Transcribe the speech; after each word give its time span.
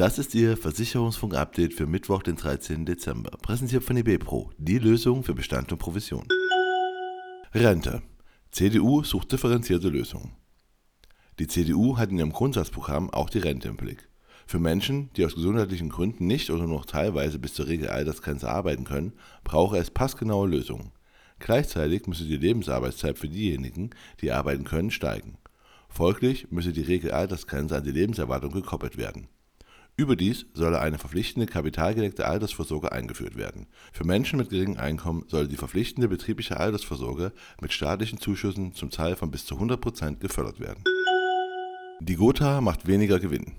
Das 0.00 0.18
ist 0.18 0.34
Ihr 0.34 0.56
Versicherungsfunk-Update 0.56 1.74
für 1.74 1.86
Mittwoch, 1.86 2.22
den 2.22 2.36
13. 2.36 2.86
Dezember. 2.86 3.32
Präsentiert 3.42 3.84
von 3.84 3.98
eBepro, 3.98 4.50
die 4.56 4.78
Lösung 4.78 5.22
für 5.22 5.34
Bestand 5.34 5.72
und 5.72 5.78
Provision. 5.78 6.26
Rente. 7.52 8.00
CDU 8.50 9.04
sucht 9.04 9.30
differenzierte 9.30 9.90
Lösungen. 9.90 10.32
Die 11.38 11.48
CDU 11.48 11.98
hat 11.98 12.08
in 12.10 12.16
ihrem 12.16 12.32
Grundsatzprogramm 12.32 13.10
auch 13.10 13.28
die 13.28 13.40
Rente 13.40 13.68
im 13.68 13.76
Blick. 13.76 14.08
Für 14.46 14.58
Menschen, 14.58 15.10
die 15.18 15.26
aus 15.26 15.34
gesundheitlichen 15.34 15.90
Gründen 15.90 16.26
nicht 16.26 16.48
oder 16.48 16.66
nur 16.66 16.78
noch 16.78 16.86
teilweise 16.86 17.38
bis 17.38 17.52
zur 17.52 17.66
Regelaltersgrenze 17.66 18.48
arbeiten 18.48 18.84
können, 18.84 19.12
brauche 19.44 19.76
es 19.76 19.90
passgenaue 19.90 20.48
Lösungen. 20.48 20.92
Gleichzeitig 21.40 22.06
müsse 22.06 22.24
die 22.24 22.38
Lebensarbeitszeit 22.38 23.18
für 23.18 23.28
diejenigen, 23.28 23.90
die 24.22 24.32
arbeiten 24.32 24.64
können, 24.64 24.90
steigen. 24.90 25.36
Folglich 25.90 26.50
müsse 26.50 26.72
die 26.72 26.80
Regelaltersgrenze 26.80 27.76
an 27.76 27.84
die 27.84 27.92
Lebenserwartung 27.92 28.52
gekoppelt 28.52 28.96
werden. 28.96 29.28
Überdies 30.00 30.46
solle 30.54 30.80
eine 30.80 30.96
verpflichtende 30.96 31.46
kapitalgedeckte 31.46 32.26
Altersvorsorge 32.26 32.90
eingeführt 32.90 33.36
werden. 33.36 33.66
Für 33.92 34.04
Menschen 34.04 34.38
mit 34.38 34.48
geringem 34.48 34.78
Einkommen 34.78 35.24
solle 35.28 35.46
die 35.46 35.58
verpflichtende 35.58 36.08
betriebliche 36.08 36.58
Altersvorsorge 36.58 37.32
mit 37.60 37.74
staatlichen 37.74 38.18
Zuschüssen 38.18 38.74
zum 38.74 38.90
Teil 38.90 39.14
von 39.14 39.30
bis 39.30 39.44
zu 39.44 39.56
100 39.56 39.78
Prozent 39.78 40.20
gefördert 40.20 40.58
werden. 40.58 40.82
Die 42.00 42.16
Gotha 42.16 42.62
macht 42.62 42.86
weniger 42.86 43.20
Gewinn. 43.20 43.52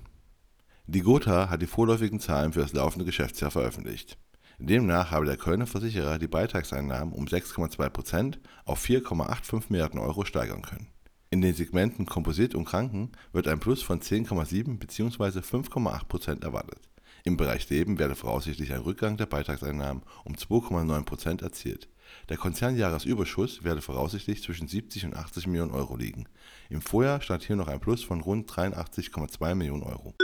Die 0.88 1.02
Gotha 1.02 1.48
hat 1.48 1.62
die 1.62 1.68
vorläufigen 1.68 2.18
Zahlen 2.18 2.52
für 2.52 2.60
das 2.60 2.72
laufende 2.72 3.04
Geschäftsjahr 3.04 3.52
veröffentlicht. 3.52 4.18
Demnach 4.58 5.12
habe 5.12 5.26
der 5.26 5.36
Kölner 5.36 5.66
Versicherer 5.66 6.18
die 6.18 6.26
Beitragseinnahmen 6.26 7.14
um 7.14 7.26
6,2 7.26 7.88
Prozent 7.88 8.40
auf 8.64 8.84
4,85 8.84 9.66
Milliarden 9.68 10.00
Euro 10.00 10.24
steigern 10.24 10.62
können 10.62 10.88
in 11.32 11.40
den 11.40 11.54
Segmenten 11.54 12.04
Komposit 12.04 12.54
und 12.54 12.66
Kranken 12.66 13.10
wird 13.32 13.48
ein 13.48 13.58
Plus 13.58 13.82
von 13.82 14.00
10,7 14.00 14.78
bzw. 14.78 15.38
5,8% 15.38 16.44
erwartet. 16.44 16.78
Im 17.24 17.38
Bereich 17.38 17.70
Leben 17.70 17.98
werde 17.98 18.14
voraussichtlich 18.14 18.70
ein 18.74 18.82
Rückgang 18.82 19.16
der 19.16 19.24
Beitragseinnahmen 19.24 20.02
um 20.24 20.34
2,9% 20.34 21.42
erzielt. 21.42 21.88
Der 22.28 22.36
Konzernjahresüberschuss 22.36 23.64
werde 23.64 23.80
voraussichtlich 23.80 24.42
zwischen 24.42 24.68
70 24.68 25.06
und 25.06 25.16
80 25.16 25.46
Millionen 25.46 25.70
Euro 25.70 25.96
liegen. 25.96 26.26
Im 26.68 26.82
Vorjahr 26.82 27.22
stand 27.22 27.44
hier 27.44 27.56
noch 27.56 27.68
ein 27.68 27.80
Plus 27.80 28.04
von 28.04 28.20
rund 28.20 28.50
83,2 28.50 29.54
Millionen 29.54 29.84
Euro. 29.84 30.14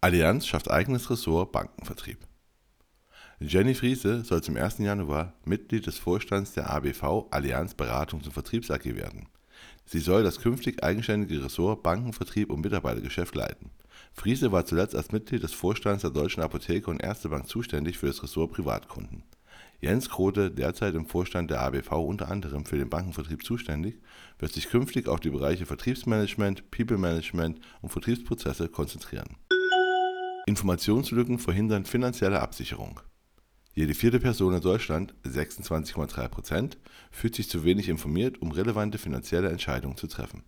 Allianz 0.00 0.46
schafft 0.46 0.70
eigenes 0.70 1.10
Ressort 1.10 1.52
Bankenvertrieb. 1.52 2.26
Jenny 3.38 3.74
Friese 3.74 4.24
soll 4.24 4.42
zum 4.42 4.56
1. 4.56 4.78
Januar 4.78 5.34
Mitglied 5.44 5.86
des 5.86 5.98
Vorstands 5.98 6.54
der 6.54 6.70
ABV 6.70 7.26
Allianz 7.30 7.74
Beratungs- 7.74 8.24
und 8.24 8.32
Vertriebs 8.32 8.70
AG 8.70 8.84
werden 8.96 9.28
Sie 9.84 9.98
soll 9.98 10.22
das 10.22 10.40
künftig 10.40 10.84
eigenständige 10.84 11.44
Ressort 11.44 11.82
Bankenvertrieb 11.82 12.50
und 12.50 12.60
Mitarbeitergeschäft 12.60 13.34
leiten. 13.34 13.70
Friese 14.12 14.52
war 14.52 14.64
zuletzt 14.64 14.94
als 14.94 15.12
Mitglied 15.12 15.42
des 15.42 15.52
Vorstands 15.52 16.02
der 16.02 16.10
Deutschen 16.10 16.42
Apotheke 16.42 16.90
und 16.90 17.02
Ärztebank 17.02 17.48
zuständig 17.48 17.98
für 17.98 18.06
das 18.06 18.22
Ressort 18.22 18.52
Privatkunden. 18.52 19.24
Jens 19.80 20.10
Grote, 20.10 20.50
derzeit 20.50 20.94
im 20.94 21.06
Vorstand 21.06 21.50
der 21.50 21.62
ABV 21.62 21.92
unter 21.92 22.30
anderem 22.30 22.66
für 22.66 22.76
den 22.76 22.90
Bankenvertrieb 22.90 23.44
zuständig, 23.44 23.98
wird 24.38 24.52
sich 24.52 24.68
künftig 24.68 25.08
auf 25.08 25.20
die 25.20 25.30
Bereiche 25.30 25.64
Vertriebsmanagement, 25.64 26.70
People 26.70 26.98
Management 26.98 27.60
und 27.80 27.88
Vertriebsprozesse 27.88 28.68
konzentrieren. 28.68 29.36
Informationslücken 30.46 31.38
verhindern 31.38 31.84
finanzielle 31.84 32.40
Absicherung 32.40 33.00
jede 33.80 33.94
vierte 33.94 34.20
Person 34.20 34.52
in 34.52 34.60
Deutschland 34.60 35.14
(26,3 35.24 36.76
fühlt 37.10 37.34
sich 37.34 37.48
zu 37.48 37.64
wenig 37.64 37.88
informiert, 37.88 38.42
um 38.42 38.52
relevante 38.52 38.98
finanzielle 38.98 39.48
Entscheidungen 39.48 39.96
zu 39.96 40.06
treffen. 40.06 40.42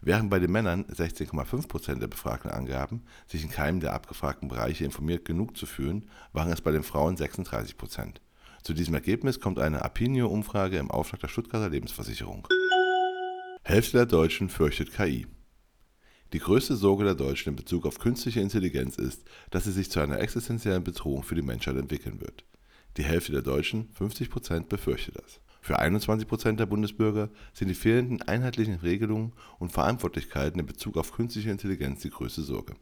Während 0.00 0.28
bei 0.28 0.40
den 0.40 0.50
Männern 0.50 0.84
(16,5 0.86 2.00
der 2.00 2.08
Befragten 2.08 2.50
angaben, 2.50 3.04
sich 3.28 3.44
in 3.44 3.50
keinem 3.50 3.78
der 3.78 3.92
abgefragten 3.92 4.48
Bereiche 4.48 4.84
informiert 4.84 5.24
genug 5.24 5.56
zu 5.56 5.66
fühlen, 5.66 6.10
waren 6.32 6.50
es 6.50 6.62
bei 6.62 6.72
den 6.72 6.82
Frauen 6.82 7.16
36% 7.16 8.16
Zu 8.64 8.74
diesem 8.74 8.94
Ergebnis 8.94 9.38
kommt 9.38 9.60
eine 9.60 9.82
Apinio-Umfrage 9.82 10.78
im 10.78 10.90
Auftrag 10.90 11.20
der 11.20 11.28
Stuttgarter 11.28 11.70
Lebensversicherung. 11.70 12.48
Hälfte 13.62 13.98
der 13.98 14.06
Deutschen 14.06 14.48
fürchtet 14.48 14.92
KI 14.92 15.28
Die 16.32 16.40
größte 16.40 16.74
Sorge 16.74 17.04
der 17.04 17.14
Deutschen 17.14 17.50
in 17.50 17.56
Bezug 17.56 17.86
auf 17.86 18.00
künstliche 18.00 18.40
Intelligenz 18.40 18.96
ist, 18.96 19.22
dass 19.52 19.62
sie 19.62 19.70
sich 19.70 19.92
zu 19.92 20.00
einer 20.00 20.18
existenziellen 20.18 20.82
Bedrohung 20.82 21.22
für 21.22 21.36
die 21.36 21.42
Menschheit 21.42 21.76
entwickeln 21.76 22.20
wird 22.20 22.44
die 22.96 23.04
Hälfte 23.04 23.32
der 23.32 23.42
Deutschen 23.42 23.88
(50 23.94 24.30
Prozent) 24.30 24.68
befürchtet 24.68 25.16
das. 25.16 25.40
Für 25.60 25.78
21 25.78 26.28
Prozent 26.28 26.60
der 26.60 26.66
Bundesbürger 26.66 27.30
sind 27.54 27.68
die 27.68 27.74
fehlenden 27.74 28.22
einheitlichen 28.22 28.74
Regelungen 28.74 29.32
und 29.58 29.72
Verantwortlichkeiten 29.72 30.60
in 30.60 30.66
Bezug 30.66 30.96
auf 30.96 31.12
künstliche 31.12 31.50
Intelligenz 31.50 32.02
die 32.02 32.10
größte 32.10 32.42
Sorge. 32.42 32.74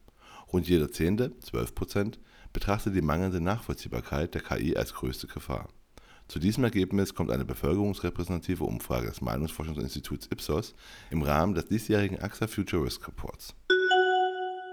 Rund 0.52 0.68
jeder 0.68 0.90
Zehnte 0.90 1.38
(12 1.38 1.74
Prozent) 1.74 2.20
betrachtet 2.52 2.94
die 2.94 3.00
mangelnde 3.00 3.40
Nachvollziehbarkeit 3.40 4.34
der 4.34 4.42
KI 4.42 4.76
als 4.76 4.94
größte 4.94 5.28
Gefahr. 5.28 5.68
Zu 6.28 6.38
diesem 6.38 6.64
Ergebnis 6.64 7.14
kommt 7.14 7.30
eine 7.30 7.44
bevölkerungsrepräsentative 7.44 8.64
Umfrage 8.64 9.06
des 9.06 9.20
Meinungsforschungsinstituts 9.20 10.26
Ipsos 10.30 10.74
im 11.10 11.22
Rahmen 11.22 11.54
des 11.54 11.66
diesjährigen 11.66 12.20
AXA 12.20 12.48
Future 12.48 12.84
Risk 12.84 13.06
Reports. 13.06 13.54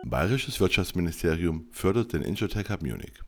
Bayerisches 0.04 0.60
Wirtschaftsministerium 0.60 1.68
fördert 1.72 2.14
den 2.14 2.24
InsurTech 2.24 2.70
Hub 2.70 2.82
Munich 2.82 3.22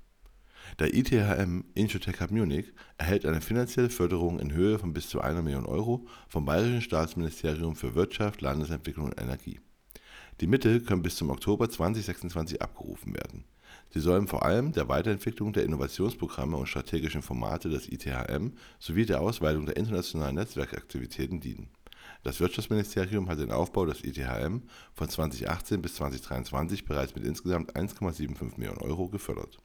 der 0.81 0.96
ITHM 0.96 1.64
Insurtech 1.75 2.19
Hub 2.22 2.31
Munich 2.31 2.74
erhält 2.97 3.28
eine 3.28 3.40
finanzielle 3.40 3.92
Förderung 3.92 4.40
in 4.40 4.52
Höhe 4.52 4.80
von 4.80 4.94
bis 4.94 5.09
zu 5.09 5.22
einer 5.22 5.44
Million 5.44 5.68
Euro 5.68 6.08
vom 6.28 6.44
Bayerischen 6.44 6.81
Staatsministerium 6.81 7.75
für 7.75 7.94
Wirtschaft, 7.94 8.42
Landesentwicklung 8.42 9.06
und 9.06 9.22
Energie. 9.22 9.59
Die 10.40 10.47
Mittel 10.47 10.81
können 10.81 11.03
bis 11.03 11.18
zum 11.18 11.30
Oktober 11.30 11.70
2026 11.70 12.64
abgerufen 12.64 13.14
werden. 13.14 13.46
Sie 13.91 14.00
sollen 14.00 14.25
vor 14.25 14.44
allem 14.44 14.72
der 14.72 14.90
Weiterentwicklung 14.90 15.53
der 15.53 15.66
Innovationsprogramme 15.66 16.58
und 16.58 16.66
strategischen 16.66 17.22
Formate 17.22 17.70
des 17.70 17.88
ITHM 17.88 18.53
sowie 18.80 19.06
der 19.06 19.22
Ausweitung 19.22 19.68
der 19.68 19.78
internationalen 19.78 20.34
Netzwerkaktivitäten 20.34 21.41
dienen. 21.41 21.70
Das 22.24 22.40
Wirtschaftsministerium 22.40 23.30
hat 23.30 23.38
den 23.38 23.52
Aufbau 23.52 23.86
des 23.86 24.03
ITHM 24.03 24.64
von 24.96 25.09
2018 25.09 25.80
bis 25.80 25.94
2023 25.94 26.86
bereits 26.86 27.14
mit 27.14 27.24
insgesamt 27.24 27.75
1,75 27.75 28.58
Millionen 28.58 28.81
Euro 28.81 29.09
gefördert 29.09 29.59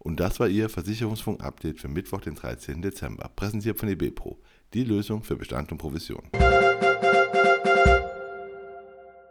und 0.00 0.18
das 0.18 0.40
war 0.40 0.48
Ihr 0.48 0.68
Versicherungsfunk-Update 0.68 1.78
für 1.78 1.88
Mittwoch, 1.88 2.22
den 2.22 2.34
13. 2.34 2.82
Dezember, 2.82 3.30
präsentiert 3.36 3.78
von 3.78 3.88
eBepro, 3.88 4.38
die 4.72 4.84
Lösung 4.84 5.22
für 5.22 5.36
Bestand 5.36 5.70
und 5.72 5.78
Provision. 5.78 6.30